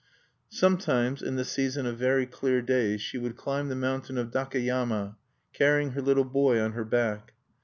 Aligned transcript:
Sometimes, 0.49 1.21
in 1.21 1.35
the 1.35 1.45
season 1.45 1.85
of 1.85 1.99
very 1.99 2.25
clear 2.25 2.63
days, 2.63 3.01
she 3.03 3.19
would 3.19 3.37
climb 3.37 3.67
the 3.69 3.75
mountain 3.75 4.17
of 4.17 4.31
Dakeyama, 4.31 5.15
carrying 5.53 5.91
her 5.91 6.01
little 6.01 6.25
boy 6.25 6.59
on 6.59 6.71
her 6.71 6.83
back. 6.85 7.33